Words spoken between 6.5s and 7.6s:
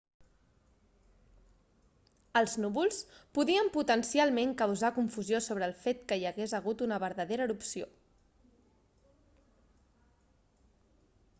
hagut una vertadera